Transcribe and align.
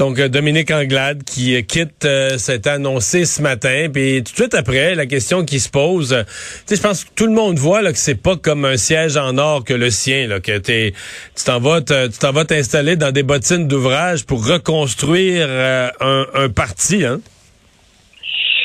Donc, 0.00 0.18
euh, 0.18 0.28
Dominique 0.28 0.70
Anglade 0.70 1.24
qui 1.24 1.54
euh, 1.54 1.60
quitte, 1.60 2.06
euh, 2.06 2.38
c'est 2.38 2.66
annoncé 2.66 3.26
ce 3.26 3.42
matin. 3.42 3.88
Puis 3.92 4.24
tout 4.24 4.32
de 4.32 4.36
suite 4.36 4.54
après, 4.54 4.94
la 4.94 5.04
question 5.04 5.44
qui 5.44 5.60
se 5.60 5.68
pose, 5.68 6.14
euh, 6.14 6.22
tu 6.22 6.30
sais, 6.64 6.76
je 6.76 6.80
pense 6.80 7.04
que 7.04 7.10
tout 7.14 7.26
le 7.26 7.34
monde 7.34 7.58
voit 7.58 7.82
là, 7.82 7.92
que 7.92 7.98
c'est 7.98 8.14
pas 8.14 8.36
comme 8.36 8.64
un 8.64 8.78
siège 8.78 9.18
en 9.18 9.36
or 9.36 9.62
que 9.62 9.74
le 9.74 9.90
sien, 9.90 10.26
là, 10.26 10.40
que 10.40 10.56
t'es, 10.56 10.94
tu 11.36 11.44
t'en 11.44 11.60
vas, 11.60 11.82
tu 11.82 12.18
t'en 12.18 12.32
vas 12.32 12.46
t'installer 12.46 12.96
dans 12.96 13.12
des 13.12 13.22
bottines 13.22 13.68
d'ouvrage 13.68 14.24
pour 14.24 14.46
reconstruire 14.46 15.44
euh, 15.46 15.90
un, 16.00 16.24
un 16.32 16.48
parti, 16.48 17.04
hein? 17.04 17.20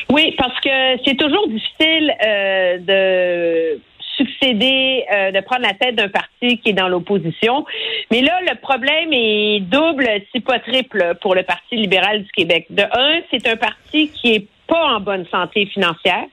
Oui, 0.09 0.33
parce 0.37 0.57
que 0.61 0.69
c'est 1.03 1.17
toujours 1.17 1.49
difficile 1.49 2.13
de 2.87 3.77
succéder, 4.17 5.03
euh, 5.13 5.31
de 5.31 5.39
prendre 5.41 5.63
la 5.63 5.73
tête 5.73 5.95
d'un 5.95 6.09
parti 6.09 6.57
qui 6.59 6.69
est 6.69 6.73
dans 6.73 6.87
l'opposition. 6.87 7.65
Mais 8.11 8.21
là, 8.21 8.39
le 8.41 8.55
problème 8.59 9.11
est 9.11 9.59
double, 9.61 10.07
si 10.31 10.39
pas 10.39 10.59
triple, 10.59 11.15
pour 11.21 11.35
le 11.35 11.43
Parti 11.43 11.75
libéral 11.75 12.23
du 12.23 12.31
Québec. 12.31 12.67
De 12.69 12.83
un, 12.83 13.21
c'est 13.31 13.47
un 13.47 13.55
parti 13.55 14.09
qui 14.09 14.33
est 14.35 14.47
pas 14.67 14.95
en 14.95 14.99
bonne 14.99 15.25
santé 15.31 15.65
financière. 15.67 16.25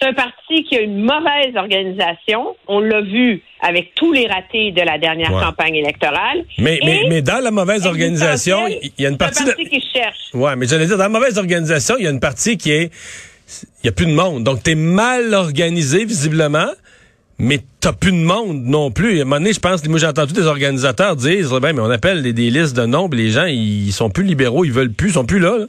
C'est 0.00 0.08
un 0.08 0.12
parti 0.12 0.64
qui 0.64 0.76
a 0.76 0.80
une 0.80 1.02
mauvaise 1.02 1.56
organisation. 1.56 2.56
On 2.66 2.80
l'a 2.80 3.00
vu 3.00 3.42
avec 3.60 3.94
tous 3.94 4.12
les 4.12 4.26
ratés 4.26 4.72
de 4.72 4.82
la 4.82 4.98
dernière 4.98 5.32
Ouais. 5.32 5.42
campagne 5.42 5.76
électorale. 5.76 6.44
Mais, 6.58 6.78
mais, 6.84 7.04
mais 7.08 7.22
dans 7.22 7.42
la 7.42 7.50
mauvaise 7.50 7.86
organisation, 7.86 8.66
il 8.66 8.90
y 8.98 9.06
a 9.06 9.08
une 9.08 9.16
partie 9.16 9.42
un 9.44 9.46
parti 9.46 9.64
qui 9.66 9.82
cherche? 9.94 10.18
Ouais, 10.34 10.56
mais 10.56 10.66
j'allais 10.66 10.86
dire, 10.86 10.96
dans 10.98 11.04
la 11.04 11.08
mauvaise 11.08 11.38
organisation, 11.38 11.94
il 11.98 12.04
y 12.04 12.06
a 12.06 12.10
une 12.10 12.20
partie 12.20 12.56
qui 12.58 12.72
est... 12.72 12.90
Il 13.82 13.86
y 13.86 13.88
a 13.88 13.92
plus 13.92 14.06
de 14.06 14.12
monde. 14.12 14.42
Donc, 14.42 14.62
t'es 14.62 14.74
mal 14.74 15.34
organisé, 15.34 16.04
visiblement, 16.06 16.68
mais 17.38 17.58
t'as 17.80 17.92
plus 17.92 18.12
de 18.12 18.16
monde 18.16 18.62
non 18.64 18.90
plus. 18.90 19.18
À 19.18 19.22
un 19.22 19.24
moment 19.24 19.36
donné, 19.36 19.52
je 19.52 19.60
pense, 19.60 19.86
moi, 19.88 19.98
j'ai 19.98 20.06
entendu 20.06 20.32
des 20.32 20.46
organisateurs 20.46 21.16
dire, 21.16 21.60
ben, 21.60 21.72
mais 21.72 21.80
on 21.80 21.90
appelle 21.90 22.22
des, 22.22 22.50
listes 22.50 22.76
de 22.76 22.86
noms, 22.86 23.08
puis 23.08 23.20
les 23.20 23.30
gens, 23.30 23.46
ils 23.46 23.92
sont 23.92 24.10
plus 24.10 24.24
libéraux, 24.24 24.64
ils 24.64 24.72
veulent 24.72 24.92
plus, 24.92 25.08
ils 25.08 25.14
sont 25.14 25.26
plus 25.26 25.40
là. 25.40 25.58
là. 25.58 25.66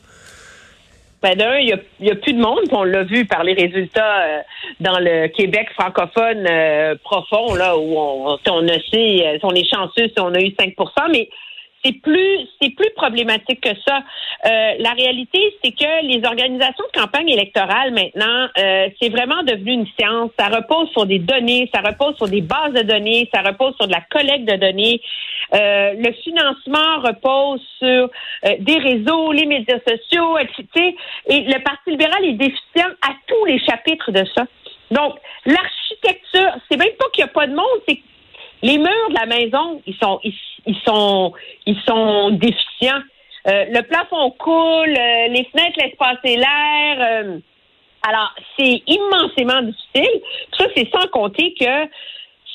Ben 1.21 1.36
d'un, 1.36 1.58
il 1.58 1.69
y 1.69 1.71
a, 2.09 2.13
a 2.13 2.16
plus 2.17 2.33
de 2.33 2.39
monde, 2.39 2.59
on 2.71 2.83
l'a 2.83 3.03
vu 3.03 3.25
par 3.25 3.43
les 3.43 3.53
résultats 3.53 4.21
euh, 4.21 4.39
dans 4.80 4.99
le 4.99 5.27
Québec 5.30 5.69
francophone 5.73 6.45
euh, 6.47 6.93
profond, 7.03 7.55
là, 7.55 7.75
où 7.77 7.97
on, 7.97 8.38
on 8.47 8.67
a 8.67 8.71
euh, 8.71 8.77
si 8.91 9.23
on 9.41 9.55
est 9.55 9.67
chanceux, 9.67 10.08
si 10.08 10.19
on 10.19 10.33
a 10.36 10.39
eu 10.39 10.49
5% 10.49 10.75
mais 11.11 11.27
c'est 11.86 12.02
plus 12.02 12.39
c'est 12.61 12.72
plus 12.72 12.89
problématique 12.95 13.61
que 13.61 13.75
ça. 13.88 14.00
Euh, 14.45 14.73
la 14.80 14.91
réalité, 14.91 15.39
c'est 15.64 15.72
que 15.72 16.05
les 16.05 16.25
organisations 16.25 16.83
de 16.94 17.00
campagne 17.00 17.30
électorale 17.30 17.94
maintenant, 17.94 18.47
euh, 18.58 18.89
c'est 19.00 19.09
vraiment 19.09 19.44
devenu 19.44 19.73
une 19.73 19.88
science. 20.00 20.31
Ça 20.38 20.47
repose 20.47 20.89
sur 20.92 21.05
des 21.05 21.19
données, 21.19 21.69
ça 21.73 21.81
repose 21.81 22.16
sur 22.17 22.27
des 22.27 22.42
bases 22.42 22.73
de 22.73 22.81
données, 22.81 23.30
ça 23.33 23.42
repose 23.42 23.75
sur 23.75 23.88
de 23.88 23.92
la 23.92 24.02
collecte 24.09 24.45
de 24.45 24.55
données. 24.55 25.02
Euh, 25.53 25.94
le 25.97 26.11
financement 26.23 27.02
repose 27.03 27.61
sur 27.77 28.09
des 28.59 28.77
réseaux, 28.77 29.31
les 29.31 29.45
médias 29.45 29.80
sociaux, 29.88 30.38
etc. 30.39 30.95
Et 31.27 31.42
le 31.42 31.64
Parti 31.64 31.92
libéral 31.92 32.23
est 32.25 32.33
déficient 32.33 32.92
à 33.02 33.14
tous 33.27 33.45
les 33.45 33.59
chapitres 33.59 34.11
de 34.11 34.25
ça. 34.33 34.45
Donc, 34.92 35.16
l'architecture, 35.45 36.52
c'est 36.70 36.77
même 36.77 36.95
pas 36.97 37.05
qu'il 37.14 37.23
n'y 37.23 37.30
a 37.30 37.33
pas 37.33 37.47
de 37.47 37.55
monde, 37.55 37.81
c'est 37.88 37.97
que 37.97 38.02
les 38.61 38.77
murs 38.77 39.09
de 39.09 39.14
la 39.14 39.25
maison, 39.25 39.81
ils 39.86 39.95
sont, 39.95 40.20
ils, 40.23 40.33
ils 40.66 40.77
sont, 40.85 41.33
ils 41.66 41.80
sont 41.81 42.31
déficients. 42.31 43.02
Euh, 43.47 43.66
le 43.69 43.81
plafond 43.83 44.31
coule, 44.31 44.97
euh, 44.97 45.27
les 45.27 45.47
fenêtres 45.52 45.77
laissent 45.77 45.97
passer 45.97 46.35
l'air. 46.35 46.97
euh, 46.99 47.39
alors, 48.08 48.33
c'est 48.58 48.83
immensément 48.87 49.61
difficile. 49.61 50.21
Ça, 50.58 50.65
c'est 50.75 50.89
sans 50.92 51.08
compter 51.08 51.54
que 51.59 51.89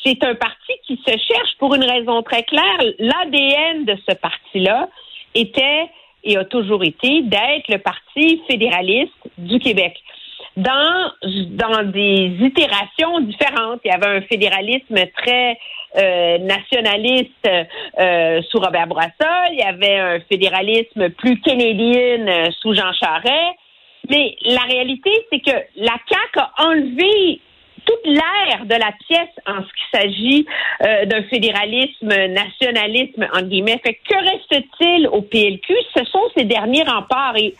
c'est 0.04 0.22
un 0.25 0.34
parti 0.34 0.72
qui 0.87 1.00
se 1.04 1.10
cherche 1.10 1.56
pour 1.59 1.75
une 1.75 1.84
raison 1.84 2.22
très 2.22 2.43
claire. 2.44 2.78
L'ADN 2.99 3.84
de 3.84 3.97
ce 4.09 4.15
parti-là 4.15 4.88
était 5.34 5.91
et 6.22 6.37
a 6.37 6.44
toujours 6.44 6.84
été 6.84 7.22
d'être 7.22 7.69
le 7.69 7.78
parti 7.78 8.43
fédéraliste 8.49 9.12
du 9.38 9.59
Québec. 9.59 9.97
Dans, 10.56 11.12
dans 11.22 11.83
des 11.84 12.37
itérations 12.41 13.21
différentes, 13.21 13.81
il 13.84 13.88
y 13.88 13.94
avait 13.94 14.19
un 14.19 14.22
fédéralisme 14.22 14.97
très 15.16 15.59
euh, 15.97 16.38
nationaliste 16.38 17.49
euh, 17.99 18.43
sous 18.50 18.59
Robert 18.59 18.87
Bourassa, 18.87 19.49
il 19.53 19.59
y 19.59 19.62
avait 19.62 19.99
un 19.99 20.21
fédéralisme 20.28 21.11
plus 21.11 21.41
canadien 21.41 22.27
euh, 22.27 22.50
sous 22.61 22.75
Jean 22.75 22.93
Charest, 22.93 23.56
mais 24.09 24.37
la 24.44 24.62
réalité, 24.62 25.11
c'est 25.31 25.41
que 25.41 25.56
la 25.77 25.94
CAQ 26.09 26.38
a 26.38 26.53
enlevé 26.67 27.41
toute 27.84 28.06
l'air 28.06 28.65
de 28.65 28.75
la 28.75 28.93
pièce 29.06 29.34
en 29.47 29.62
ce 29.62 29.69
qui 29.69 29.91
s'agit 29.93 30.47
euh, 30.82 31.06
d'un 31.06 31.22
fédéralisme, 31.25 32.09
nationalisme, 32.09 33.28
en 33.32 33.43
guillemets. 33.43 33.81
Fait 33.84 33.94
que, 33.94 34.15
reste-t-il 34.15 35.09
au 35.09 35.22
PLQ? 35.22 35.75
Ce 35.97 36.05
sont 36.05 36.22
ses 36.37 36.44
derniers 36.44 36.82
remparts. 36.82 37.37
Et 37.37 37.55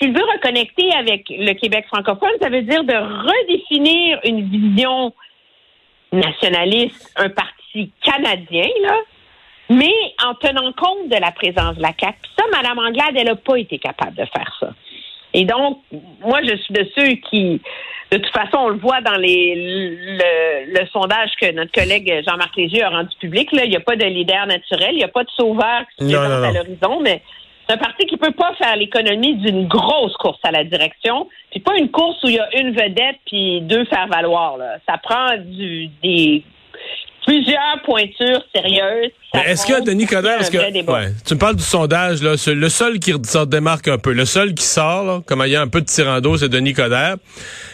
s'il 0.00 0.12
veut 0.12 0.24
reconnecter 0.34 0.92
avec 0.92 1.26
le 1.28 1.52
Québec 1.54 1.86
francophone, 1.88 2.30
ça 2.40 2.48
veut 2.48 2.62
dire 2.62 2.84
de 2.84 2.94
redéfinir 2.94 4.18
une 4.24 4.48
vision 4.48 5.12
nationaliste, 6.12 7.12
un 7.16 7.28
parti 7.28 7.92
canadien, 8.02 8.68
là, 8.82 8.96
mais 9.68 9.92
en 10.24 10.34
tenant 10.34 10.72
compte 10.72 11.08
de 11.08 11.16
la 11.16 11.30
présence 11.30 11.76
de 11.76 11.82
la 11.82 11.92
CAQ. 11.98 12.18
Puis 12.22 12.32
ça, 12.38 12.44
Mme 12.50 12.78
Anglade, 12.78 13.14
elle 13.16 13.26
n'a 13.26 13.36
pas 13.36 13.56
été 13.56 13.78
capable 13.78 14.16
de 14.16 14.24
faire 14.24 14.56
ça. 14.58 14.70
Et 15.32 15.44
donc, 15.44 15.78
moi, 16.20 16.40
je 16.42 16.56
suis 16.56 16.74
de 16.74 16.88
ceux 16.96 17.14
qui, 17.30 17.60
de 18.10 18.16
toute 18.16 18.32
façon, 18.32 18.56
on 18.56 18.68
le 18.70 18.78
voit 18.78 19.00
dans 19.00 19.16
les, 19.16 19.54
le, 19.56 20.80
le 20.80 20.86
sondage 20.88 21.30
que 21.40 21.52
notre 21.52 21.70
collègue 21.70 22.24
Jean-Marc 22.26 22.56
Légieux 22.56 22.82
a 22.82 22.88
rendu 22.88 23.14
public. 23.20 23.52
Là, 23.52 23.64
il 23.64 23.70
n'y 23.70 23.76
a 23.76 23.80
pas 23.80 23.94
de 23.94 24.04
leader 24.04 24.46
naturel, 24.46 24.90
il 24.92 24.98
n'y 24.98 25.04
a 25.04 25.08
pas 25.08 25.22
de 25.22 25.30
sauveur 25.30 25.84
qui 25.96 26.08
se 26.08 26.12
non. 26.12 26.42
à 26.42 26.50
l'horizon, 26.50 27.00
mais 27.00 27.22
un 27.70 27.76
parti 27.76 28.06
qui 28.06 28.16
peut 28.16 28.32
pas 28.32 28.54
faire 28.54 28.76
l'économie 28.76 29.36
d'une 29.36 29.66
grosse 29.66 30.16
course 30.16 30.40
à 30.42 30.50
la 30.50 30.64
direction, 30.64 31.28
puis 31.50 31.60
pas 31.60 31.76
une 31.76 31.90
course 31.90 32.22
où 32.24 32.28
il 32.28 32.34
y 32.34 32.38
a 32.38 32.48
une 32.58 32.72
vedette 32.72 33.18
puis 33.26 33.60
deux 33.62 33.84
faire 33.84 34.08
valoir. 34.08 34.56
Là. 34.56 34.78
Ça 34.88 34.98
prend 34.98 35.36
du 35.38 35.88
des 36.02 36.44
plusieurs 37.26 37.80
pointures 37.84 38.42
sérieuses. 38.54 39.10
Est-ce 39.46 39.64
que 39.66 39.84
Denis 39.84 40.06
Coderre, 40.06 40.40
est-ce 40.40 40.50
que 40.50 40.58
ouais, 40.58 41.12
tu 41.24 41.34
me 41.34 41.38
parles 41.38 41.54
du 41.54 41.62
sondage 41.62 42.20
là, 42.22 42.34
le 42.46 42.68
seul 42.68 42.98
qui 42.98 43.14
s'en 43.24 43.46
démarque 43.46 43.86
un 43.88 43.98
peu, 43.98 44.12
le 44.12 44.24
seul 44.24 44.54
qui 44.54 44.64
sort, 44.64 45.04
là, 45.04 45.20
comme 45.24 45.42
il 45.46 45.52
y 45.52 45.56
a 45.56 45.60
un 45.60 45.68
peu 45.68 45.80
de 45.80 45.86
tirando, 45.86 46.36
c'est 46.36 46.48
Denis 46.48 46.72
Coderre. 46.72 47.16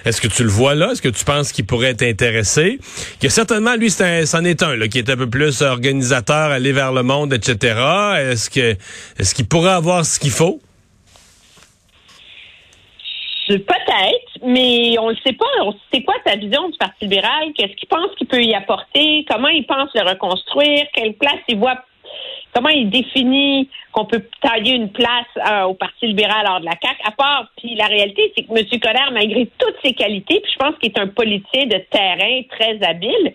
Est-ce 0.04 0.20
que 0.20 0.28
tu 0.28 0.42
le 0.42 0.50
vois 0.50 0.74
là? 0.74 0.90
Est-ce 0.92 1.00
que 1.00 1.08
tu 1.08 1.24
penses 1.24 1.52
qu'il 1.52 1.64
pourrait 1.64 1.90
être 1.90 2.02
intéressé? 2.02 2.78
Que 3.22 3.28
certainement 3.30 3.74
lui, 3.76 3.90
c'est 3.90 4.20
un- 4.22 4.26
c'en 4.26 4.44
est 4.44 4.62
un 4.62 4.76
là, 4.76 4.88
qui 4.88 4.98
est 4.98 5.08
un 5.08 5.16
peu 5.16 5.30
plus 5.30 5.62
organisateur, 5.62 6.50
aller 6.50 6.72
vers 6.72 6.92
le 6.92 7.02
monde, 7.02 7.32
etc. 7.32 7.74
Est-ce 8.18 8.50
que 8.50 8.76
est-ce 9.18 9.34
qu'il 9.34 9.46
pourrait 9.48 9.72
avoir 9.72 10.04
ce 10.04 10.18
qu'il 10.20 10.30
faut? 10.32 10.60
Peut-être, 13.48 14.35
mais 14.46 14.96
on 14.98 15.08
le 15.08 15.16
sait 15.26 15.32
pas. 15.32 15.44
C'est 15.92 16.02
quoi 16.02 16.14
sa 16.24 16.36
vision 16.36 16.68
du 16.68 16.78
Parti 16.78 17.04
libéral? 17.04 17.52
Qu'est-ce 17.54 17.74
qu'il 17.74 17.88
pense 17.88 18.14
qu'il 18.16 18.28
peut 18.28 18.42
y 18.42 18.54
apporter? 18.54 19.26
Comment 19.28 19.48
il 19.48 19.66
pense 19.66 19.90
le 19.94 20.08
reconstruire? 20.08 20.86
Quelle 20.94 21.14
place 21.14 21.40
il 21.48 21.58
voit? 21.58 21.76
Comment 22.54 22.68
il 22.68 22.88
définit 22.88 23.68
qu'on 23.92 24.04
peut 24.04 24.22
tailler 24.40 24.74
une 24.74 24.90
place 24.90 25.26
euh, 25.36 25.64
au 25.64 25.74
Parti 25.74 26.06
libéral 26.06 26.46
hors 26.48 26.60
de 26.60 26.64
la 26.64 26.76
CAQ? 26.80 26.96
À 27.04 27.10
part, 27.10 27.48
puis 27.58 27.74
la 27.74 27.86
réalité, 27.86 28.32
c'est 28.36 28.44
que 28.44 28.52
M. 28.52 28.80
Coderre, 28.80 29.10
malgré 29.12 29.46
toutes 29.58 29.76
ses 29.84 29.92
qualités, 29.92 30.40
puis 30.40 30.52
je 30.52 30.58
pense 30.58 30.78
qu'il 30.78 30.92
est 30.92 30.98
un 30.98 31.08
politicien 31.08 31.66
de 31.66 31.78
terrain 31.90 32.42
très 32.48 32.82
habile, 32.86 33.34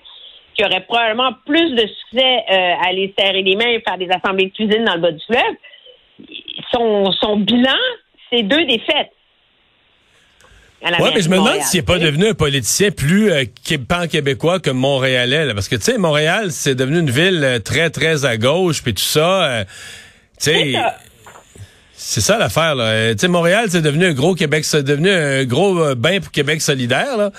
qui 0.55 0.63
aurait 0.63 0.81
probablement 0.81 1.33
plus 1.45 1.75
de 1.75 1.87
succès 1.87 2.43
euh, 2.49 2.73
à 2.81 2.87
aller 2.87 3.13
serrer 3.17 3.41
les 3.41 3.55
mains 3.57 3.69
et 3.69 3.81
faire 3.81 3.97
des 3.97 4.09
assemblées 4.09 4.45
de 4.45 4.53
cuisine 4.53 4.85
dans 4.85 4.95
le 4.95 5.01
bas 5.01 5.11
du 5.11 5.23
fleuve. 5.25 5.55
Son, 6.71 7.11
son 7.11 7.37
bilan, 7.37 7.77
c'est 8.31 8.43
deux 8.43 8.65
défaites. 8.65 9.11
Mairie 10.89 11.11
mais 11.15 11.21
je 11.21 11.29
me 11.29 11.35
de 11.37 11.41
demande 11.41 11.61
s'il 11.63 11.79
n'est 11.79 11.85
pas 11.85 11.99
devenu 11.99 12.27
un 12.29 12.33
politicien 12.33 12.89
plus 12.91 13.31
euh, 13.31 13.45
qué- 13.63 13.77
pan-québécois 13.77 14.59
que 14.59 14.71
Montréalais. 14.71 15.45
là. 15.45 15.53
parce 15.53 15.67
que, 15.67 15.75
tu 15.75 15.83
sais, 15.83 15.97
Montréal, 15.97 16.51
c'est 16.51 16.73
devenu 16.75 16.99
une 16.99 17.11
ville 17.11 17.41
euh, 17.43 17.59
très, 17.59 17.89
très 17.91 18.25
à 18.25 18.37
gauche, 18.37 18.81
puis 18.81 18.93
tout 18.93 19.03
ça. 19.03 19.43
euh, 19.43 19.63
tu 19.63 19.69
C'est 20.39 20.53
sais, 20.53 20.71
ça. 20.73 20.97
c'est 21.95 22.21
ça 22.21 22.37
l'affaire. 22.39 22.73
là. 22.73 22.83
Euh, 22.85 23.11
Tu 23.13 23.19
sais, 23.19 23.27
Montréal, 23.27 23.67
c'est 23.69 23.81
devenu 23.83 24.05
un 24.07 24.13
gros 24.13 24.33
Québec, 24.33 24.65
c'est 24.65 24.81
devenu 24.81 25.11
un 25.11 25.43
gros 25.45 25.79
euh, 25.79 25.93
bain 25.95 26.19
pour 26.19 26.31
Québec 26.31 26.61
solidaire. 26.61 27.15
là. 27.15 27.31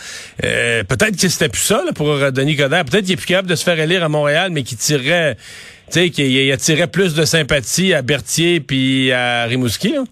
Euh, 0.44 0.85
Peut-être 0.85 1.17
que 1.21 1.29
c'était 1.29 1.49
plus 1.49 1.62
ça 1.62 1.83
là, 1.85 1.93
pour 1.93 2.17
Denis 2.31 2.56
Coderre. 2.56 2.85
Peut-être 2.85 3.05
qu'il 3.05 3.15
est 3.15 3.17
plus 3.17 3.27
capable 3.27 3.49
de 3.49 3.56
se 3.56 3.65
faire 3.65 3.79
élire 3.81 4.05
à 4.05 4.09
Montréal, 4.09 4.50
mais 4.53 4.62
qu'il 4.62 4.79
tirerait, 4.79 5.35
tu 5.91 5.99
sais, 6.00 6.11
qu'il 6.11 6.27
il 6.31 6.53
attirait 6.53 6.87
plus 6.87 7.15
de 7.15 7.25
sympathie 7.25 7.93
à 7.93 8.03
Berthier 8.03 8.61
puis 8.61 9.11
à 9.11 9.44
Rimouski. 9.47 9.94
là. 9.94 10.05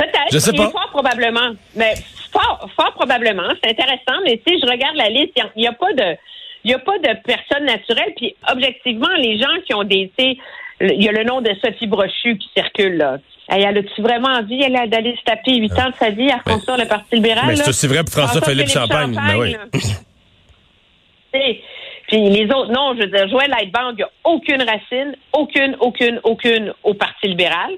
Peut-être. 0.00 0.32
Je 0.32 0.38
sais 0.38 0.52
Et 0.54 0.56
pas. 0.56 0.70
Fort 0.70 0.88
probablement. 0.90 1.52
Mais 1.74 1.94
fort, 2.32 2.68
fort 2.76 2.92
probablement. 2.94 3.48
C'est 3.62 3.70
intéressant, 3.70 4.20
mais 4.24 4.40
sais, 4.46 4.54
je 4.62 4.70
regarde 4.70 4.96
la 4.96 5.08
liste, 5.08 5.32
il 5.36 5.60
n'y 5.60 5.66
a, 5.66 5.72
pas 5.72 5.92
de. 5.92 6.16
Il 6.64 6.74
a 6.74 6.78
pas 6.78 6.98
de 6.98 7.08
personne 7.24 7.64
naturelle. 7.64 8.12
Puis, 8.16 8.34
objectivement, 8.50 9.14
les 9.18 9.38
gens 9.38 9.60
qui 9.66 9.74
ont 9.74 9.84
des, 9.84 10.10
il 10.18 11.02
y 11.02 11.08
a 11.08 11.12
le 11.12 11.24
nom 11.24 11.40
de 11.40 11.50
Sophie 11.62 11.86
Brochu 11.86 12.38
qui 12.38 12.48
circule 12.56 12.96
là. 12.96 13.18
Elle 13.48 13.64
a-tu 13.64 14.00
vraiment 14.00 14.28
envie 14.28 14.58
d'aller 14.58 15.16
se 15.16 15.24
taper 15.24 15.56
huit 15.56 15.72
ans 15.72 15.90
de 15.90 15.94
sa 15.98 16.10
vie 16.10 16.30
à 16.30 16.38
construire 16.38 16.78
le 16.78 16.86
Parti 16.86 17.16
libéral? 17.16 17.46
Mais 17.48 17.56
c'est 17.56 17.68
aussi 17.68 17.88
vrai 17.88 18.04
pour 18.04 18.12
François-Philippe 18.12 18.68
Champagne. 18.68 19.12
Ben 19.12 19.36
oui. 19.36 19.56
Puis 22.06 22.28
les 22.28 22.44
autres, 22.46 22.72
non, 22.72 22.94
je 22.94 23.02
veux 23.02 23.06
dire, 23.08 23.28
Joël 23.28 23.50
Lightbound, 23.50 23.94
il 23.94 23.96
n'y 23.96 24.02
a 24.02 24.10
aucune 24.24 24.62
racine, 24.62 25.16
aucune, 25.32 25.76
aucune, 25.80 26.20
aucune 26.24 26.72
au 26.82 26.94
Parti 26.94 27.28
libéral. 27.28 27.70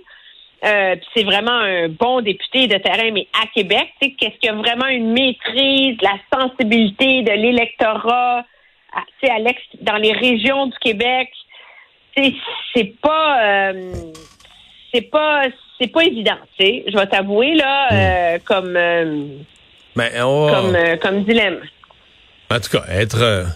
Euh, 0.65 0.95
c'est 1.13 1.25
vraiment 1.25 1.59
un 1.59 1.89
bon 1.89 2.21
député 2.21 2.69
de 2.69 2.79
terrain, 2.79 3.11
mais 3.13 3.27
à 3.43 3.47
Québec, 3.53 3.89
qu'est-ce 4.01 4.39
qu'il 4.39 4.45
y 4.45 4.49
a 4.49 4.55
vraiment 4.55 4.87
une 4.87 5.13
maîtrise, 5.13 5.97
la 6.03 6.19
sensibilité 6.33 7.23
de 7.23 7.33
l'électorat, 7.33 8.45
à, 8.95 9.03
dans 9.81 9.97
les 9.97 10.13
régions 10.13 10.67
du 10.67 10.79
Québec, 10.79 11.31
c'est 12.15 12.95
pas, 13.01 13.43
euh, 13.43 13.93
c'est 14.95 15.11
pas, 15.11 15.45
c'est 15.81 15.89
pas 15.89 16.05
évident. 16.05 16.39
Je 16.61 16.97
vais 16.97 17.07
t'avouer 17.07 17.55
là, 17.55 17.89
hmm. 17.91 17.95
euh, 17.95 18.39
comme, 18.45 18.73
ben, 19.97 20.13
comme, 20.21 20.99
comme 21.01 21.25
dilemme. 21.25 21.59
En 22.51 22.61
tout 22.61 22.79
cas, 22.79 22.85
être 22.89 23.47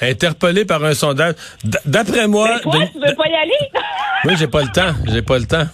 interpellé 0.00 0.64
par 0.64 0.82
un 0.82 0.94
sondage. 0.94 1.34
D'après 1.84 2.26
moi. 2.26 2.48
Mais 2.54 2.60
toi, 2.60 2.86
tu 2.92 2.98
veux 2.98 3.14
pas 3.14 3.28
y 3.28 3.34
aller? 3.34 3.70
oui, 4.24 4.34
j'ai 4.36 4.48
pas 4.48 4.62
le 4.62 4.72
temps. 4.72 4.94
J'ai 5.06 5.22
pas 5.22 5.38
le 5.38 5.46
temps. 5.46 5.66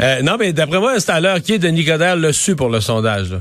Euh, 0.00 0.22
non, 0.22 0.36
mais 0.38 0.54
d'après 0.54 0.78
moi, 0.78 0.98
c'est 0.98 1.12
à 1.12 1.20
l'heure 1.20 1.42
qui 1.42 1.52
est 1.52 1.58
Denis 1.58 1.84
Coderre 1.84 2.16
le 2.16 2.32
su 2.32 2.56
pour 2.56 2.70
le 2.70 2.80
sondage. 2.80 3.36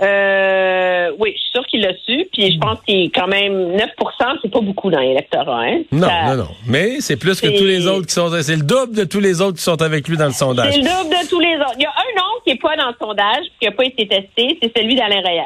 Euh, 0.00 1.10
oui, 1.18 1.32
je 1.34 1.40
suis 1.40 1.50
sûr 1.52 1.66
qu'il 1.66 1.80
l'a 1.82 1.92
su. 2.06 2.26
Puis 2.32 2.52
je 2.52 2.58
pense 2.58 2.78
qu'il 2.86 3.06
est 3.06 3.10
quand 3.10 3.26
même 3.26 3.76
9% 3.76 4.38
c'est 4.42 4.50
pas 4.50 4.60
beaucoup 4.60 4.90
dans 4.90 5.00
l'électorat. 5.00 5.62
Hein? 5.64 5.82
Non, 5.92 6.08
non, 6.26 6.36
non. 6.36 6.48
Mais 6.66 7.00
c'est 7.00 7.16
plus 7.16 7.40
que 7.40 7.48
tous 7.58 7.64
les 7.64 7.86
autres 7.86 8.06
qui 8.06 8.14
sont. 8.14 8.30
C'est 8.42 8.56
le 8.56 8.62
double 8.62 8.94
de 8.94 9.04
tous 9.04 9.20
les 9.20 9.40
autres 9.40 9.56
qui 9.56 9.62
sont 9.64 9.82
avec 9.82 10.08
lui 10.08 10.16
dans 10.16 10.26
le 10.26 10.32
sondage. 10.32 10.72
C'est 10.72 10.80
le 10.80 10.84
double 10.84 11.10
de 11.10 11.28
tous 11.28 11.40
les 11.40 11.56
autres. 11.56 11.74
Il 11.76 11.82
y 11.82 11.86
a 11.86 11.90
un 11.90 12.16
nom 12.16 12.40
qui 12.44 12.52
n'est 12.52 12.58
pas 12.58 12.76
dans 12.76 12.88
le 12.88 12.94
sondage, 12.98 13.46
qui 13.58 13.66
n'a 13.66 13.72
pas 13.72 13.84
été 13.84 14.06
testé, 14.06 14.58
c'est 14.62 14.78
celui 14.78 14.94
d'Alain 14.94 15.20
Reyes. 15.20 15.42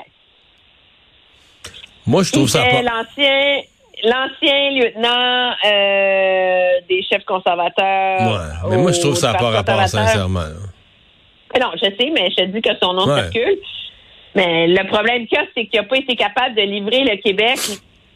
Moi, 2.06 2.22
je 2.22 2.32
trouve 2.32 2.48
ça 2.48 2.62
pas. 2.64 2.82
L'ancien 2.82 3.62
l'ancien 4.04 4.70
lieutenant 4.70 5.54
euh, 5.64 6.80
des 6.88 7.02
chefs 7.02 7.24
conservateurs. 7.24 8.20
Ouais, 8.20 8.70
mais 8.70 8.76
moi, 8.78 8.92
je 8.92 9.00
trouve 9.00 9.14
ça 9.14 9.32
n'a 9.32 9.38
pas 9.38 9.50
rapport, 9.50 9.88
sincèrement. 9.88 10.40
Non, 11.60 11.70
je 11.76 11.84
sais, 11.84 12.10
mais 12.12 12.30
je 12.30 12.36
te 12.36 12.44
dis 12.46 12.60
que 12.60 12.70
son 12.82 12.94
nom 12.94 13.04
circule. 13.16 13.58
Mais 14.34 14.66
le 14.66 14.86
problème 14.88 15.26
qu'il 15.26 15.38
y 15.38 15.40
a, 15.40 15.44
c'est 15.56 15.66
qu'il 15.66 15.80
n'a 15.80 15.86
pas 15.86 15.96
été 15.96 16.16
capable 16.16 16.56
de 16.56 16.62
livrer 16.62 17.04
le 17.04 17.16
Québec 17.22 17.58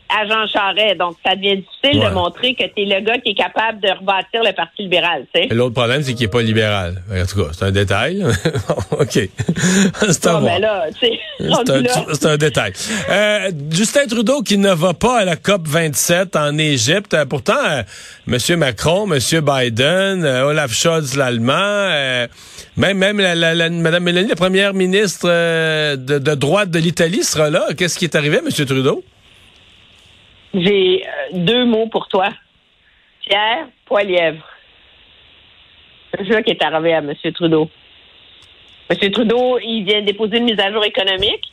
à 0.09 0.27
Jean 0.27 0.47
Charest. 0.47 0.97
Donc, 0.99 1.17
ça 1.25 1.35
devient 1.37 1.57
difficile 1.57 2.01
de 2.03 2.09
montrer 2.15 2.55
que 2.55 2.65
tu 2.65 2.83
es 2.83 2.85
le 2.85 3.01
gars 3.05 3.19
qui 3.19 3.31
est 3.31 3.35
capable 3.35 3.81
de 3.81 3.89
rebâtir 3.89 4.43
le 4.43 4.53
Parti 4.53 4.83
libéral. 4.83 5.27
L'autre 5.51 5.75
problème, 5.75 6.03
c'est 6.03 6.15
qu'il 6.15 6.27
n'est 6.27 6.31
pas 6.31 6.43
libéral. 6.43 7.03
En 7.11 7.27
tout 7.27 7.45
cas, 7.45 7.51
c'est 7.53 7.65
un 7.65 7.71
détail. 7.71 8.25
OK. 8.91 9.07
c'est 10.09 10.27
un, 10.27 10.41
ben 10.41 10.63
c'est 12.13 12.27
un, 12.27 12.37
détail. 12.37 12.73
Euh, 13.11 13.51
Justin 13.71 14.07
Trudeau 14.07 14.43
qui 14.43 14.59
ne 14.59 14.73
va 14.73 14.95
pas 14.95 15.19
à 15.19 15.25
la 15.25 15.37
COP 15.37 15.67
27 15.67 16.37
en 16.37 16.57
Égypte. 16.59 17.15
Euh, 17.15 17.25
pourtant, 17.25 17.59
euh, 17.69 17.83
M. 18.29 18.59
Macron, 18.59 19.11
M. 19.13 19.19
Biden, 19.41 20.25
Olaf 20.25 20.73
Scholz, 20.73 21.17
l'Allemand, 21.17 21.89
même, 22.77 22.99
même 22.99 23.19
la, 23.21 23.35
la, 23.35 23.71
Mme 23.71 24.03
Mélanie, 24.03 24.29
la 24.29 24.37
première 24.37 24.75
ministre 24.75 25.29
de, 25.29 26.19
de 26.19 26.35
droite 26.35 26.71
de 26.71 26.79
l'Italie 26.79 27.25
sera 27.25 27.51
là. 27.51 27.67
Qu'est-ce 27.77 27.99
qui 27.99 28.05
est 28.05 28.15
arrivé, 28.15 28.39
M. 28.39 28.67
Trudeau? 28.67 29.03
J'ai 30.55 31.05
euh, 31.07 31.11
deux 31.33 31.65
mots 31.65 31.89
pour 31.89 32.09
toi. 32.09 32.29
Pierre 33.21 33.69
Poilièvre. 33.85 34.45
C'est 36.15 36.33
ça 36.33 36.43
qui 36.43 36.51
est 36.51 36.63
arrivé 36.63 36.95
à 36.95 36.99
M. 36.99 37.15
Trudeau. 37.35 37.69
M. 38.89 39.11
Trudeau, 39.11 39.59
il 39.59 39.85
vient 39.85 40.01
déposer 40.03 40.39
une 40.39 40.45
mise 40.45 40.61
à 40.61 40.73
jour 40.73 40.85
économique. 40.85 41.45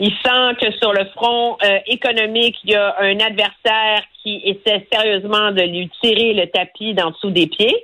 Il 0.00 0.10
sent 0.10 0.56
que 0.60 0.72
sur 0.78 0.92
le 0.92 1.04
front 1.14 1.56
euh, 1.62 1.78
économique, 1.86 2.56
il 2.64 2.70
y 2.70 2.74
a 2.74 2.96
un 2.98 3.20
adversaire 3.20 4.02
qui 4.22 4.42
essaie 4.44 4.86
sérieusement 4.92 5.52
de 5.52 5.62
lui 5.62 5.88
tirer 6.00 6.34
le 6.34 6.46
tapis 6.46 6.94
d'en 6.94 7.10
dessous 7.10 7.30
des 7.30 7.46
pieds. 7.46 7.76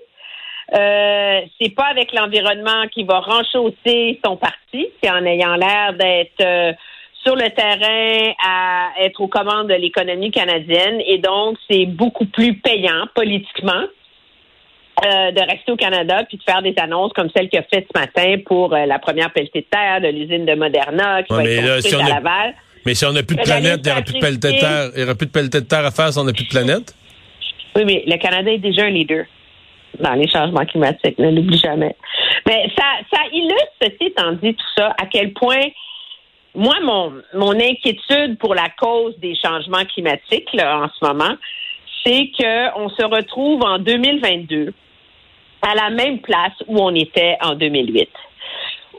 Euh, 0.74 1.40
c'est 1.60 1.74
pas 1.74 1.86
avec 1.86 2.12
l'environnement 2.12 2.88
qui 2.92 3.04
va 3.04 3.20
renchausser 3.20 4.20
son 4.24 4.36
parti, 4.36 4.88
c'est 5.02 5.10
en 5.10 5.24
ayant 5.24 5.54
l'air 5.54 5.94
d'être 5.94 6.76
sur 7.28 7.36
le 7.36 7.50
terrain 7.50 8.32
à 8.42 9.04
être 9.04 9.20
aux 9.20 9.28
commandes 9.28 9.68
de 9.68 9.74
l'économie 9.74 10.30
canadienne 10.30 11.02
et 11.06 11.18
donc 11.18 11.58
c'est 11.70 11.84
beaucoup 11.84 12.24
plus 12.24 12.54
payant 12.54 13.06
politiquement 13.14 13.82
euh, 15.04 15.30
de 15.32 15.40
rester 15.40 15.72
au 15.72 15.76
Canada 15.76 16.24
puis 16.26 16.38
de 16.38 16.42
faire 16.42 16.62
des 16.62 16.72
annonces 16.78 17.12
comme 17.12 17.28
celle 17.36 17.50
qu'il 17.50 17.58
a 17.58 17.64
faite 17.64 17.86
ce 17.94 18.00
matin 18.00 18.36
pour 18.46 18.72
euh, 18.72 18.86
la 18.86 18.98
première 18.98 19.30
pelletée 19.30 19.60
de 19.60 19.66
terre 19.70 20.00
de 20.00 20.08
l'usine 20.08 20.46
de 20.46 20.54
Moderna 20.54 21.22
qui 21.22 21.34
va 21.34 21.44
être 21.44 21.74
construite 21.74 22.00
à 22.00 22.14
Laval. 22.14 22.54
Mais 22.86 22.94
si 22.94 23.04
on 23.04 23.12
n'a 23.12 23.22
plus 23.22 23.36
de 23.36 23.42
planète, 23.42 23.80
il 23.84 23.86
n'y 23.86 23.92
aura 23.92 24.02
plus 24.02 24.14
de 24.14 24.20
pelletée 24.20 24.52
de 24.54 24.60
terre. 24.60 24.90
Il 24.96 25.00
y 25.00 25.04
aura 25.04 25.14
plus 25.14 25.26
de 25.26 25.32
pelletée 25.32 25.60
de 25.60 25.66
terre 25.66 25.84
à 25.84 25.90
faire 25.90 26.10
si 26.10 26.18
on 26.18 26.24
n'a 26.24 26.32
plus 26.32 26.44
de 26.44 26.48
planète? 26.48 26.94
Oui, 27.76 27.82
mais 27.84 28.04
le 28.06 28.16
Canada 28.16 28.50
est 28.50 28.58
déjà 28.58 28.84
un 28.84 28.90
leader 28.90 29.26
dans 30.00 30.14
les 30.14 30.28
changements 30.28 30.64
climatiques, 30.64 31.18
ne 31.18 31.30
l'oublie 31.30 31.58
jamais. 31.58 31.94
Mais 32.46 32.70
ça, 32.74 32.84
ça 33.12 33.20
illustre, 33.32 33.72
ceci 33.82 34.04
étant 34.04 34.32
dit, 34.32 34.54
tout 34.54 34.66
ça, 34.78 34.94
à 34.98 35.04
quel 35.06 35.34
point 35.34 35.66
moi, 36.54 36.76
mon, 37.34 37.50
inquiétude 37.50 38.38
pour 38.38 38.54
la 38.54 38.68
cause 38.70 39.16
des 39.18 39.34
changements 39.36 39.84
climatiques 39.84 40.48
en 40.54 40.88
ce 40.88 41.04
moment, 41.06 41.34
c'est 42.04 42.30
qu'on 42.36 42.88
se 42.88 43.04
retrouve 43.04 43.62
en 43.62 43.78
2022 43.78 44.72
à 45.62 45.74
la 45.74 45.90
même 45.90 46.20
place 46.20 46.52
où 46.66 46.78
on 46.78 46.94
était 46.94 47.36
en 47.42 47.54
2008 47.54 48.08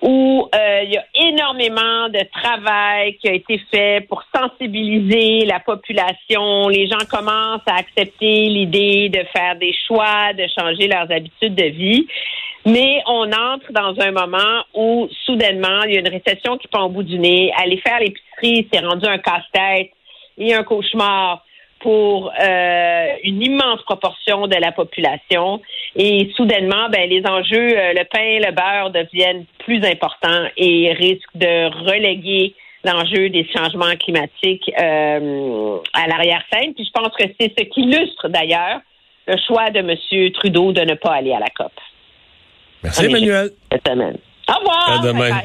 où 0.02 0.48
euh, 0.54 0.82
il 0.84 0.92
y 0.92 0.98
a 0.98 1.06
énormément 1.14 2.10
de 2.10 2.20
travail 2.32 3.18
qui 3.18 3.28
a 3.28 3.34
été 3.34 3.60
fait 3.72 4.08
pour 4.08 4.24
sensibiliser 4.34 5.46
la 5.46 5.60
population. 5.60 6.70
Les 6.70 6.88
gens 6.88 7.06
commencent 7.10 7.68
à 7.68 7.76
accepter 7.76 8.46
l'idée 8.46 9.10
de 9.10 9.24
faire 9.34 9.56
des 9.58 9.74
choix, 9.88 10.34
de 10.34 10.46
changer 10.58 10.88
leurs 10.88 11.12
habitudes 11.12 11.56
de 11.56 11.66
vie. 11.66 12.08
Mais 12.66 13.02
on 13.08 13.32
entre 13.32 13.72
dans 13.72 13.96
un 14.00 14.12
moment 14.12 14.64
où, 14.74 15.08
soudainement, 15.26 15.84
il 15.86 15.94
y 15.94 15.98
a 15.98 16.00
une 16.02 16.10
récession 16.10 16.58
qui 16.58 16.68
prend 16.68 16.84
au 16.84 16.90
bout 16.90 17.04
du 17.04 17.18
nez. 17.18 17.52
Aller 17.58 17.78
faire 17.78 18.00
l'épicerie, 18.00 18.68
c'est 18.72 18.86
rendu 18.86 19.06
un 19.06 19.18
casse-tête 19.18 19.92
et 20.38 20.54
un 20.54 20.64
cauchemar 20.64 21.44
pour 21.80 22.32
euh, 22.40 23.08
une 23.24 23.42
immense 23.42 23.82
proportion 23.84 24.48
de 24.48 24.56
la 24.56 24.72
population. 24.72 25.62
Et 25.96 26.32
soudainement, 26.36 26.90
ben, 26.90 27.10
les 27.10 27.24
enjeux, 27.26 27.78
euh, 27.78 27.94
le 27.94 28.04
pain, 28.06 28.40
le 28.48 28.52
beurre 28.52 28.92
deviennent 28.92 29.46
plus 29.60 29.84
importants 29.86 30.46
et 30.58 30.94
risquent 30.94 31.36
de 31.36 31.90
reléguer 31.90 32.56
l'enjeu 32.84 33.30
des 33.30 33.48
changements 33.56 33.96
climatiques 33.98 34.70
euh, 34.80 35.78
à 35.94 36.08
l'arrière-scène. 36.08 36.74
Puis 36.74 36.86
je 36.86 36.92
pense 36.92 37.14
que 37.18 37.26
c'est 37.40 37.54
ce 37.58 37.64
qui 37.66 37.82
illustre 37.82 38.30
d'ailleurs 38.30 38.80
le 39.28 39.36
choix 39.46 39.70
de 39.70 39.80
M. 39.80 40.32
Trudeau 40.34 40.72
de 40.72 40.82
ne 40.82 40.96
pas 40.96 41.14
aller 41.16 41.34
à 41.34 41.40
la 41.40 41.50
COP. 41.56 41.72
Merci, 42.84 43.06
Emmanuel. 43.06 43.50
Cette 43.72 43.88
semaine. 43.88 44.18
Au 44.50 44.60
revoir. 44.60 45.02
À 45.02 45.06
demain. 45.06 45.42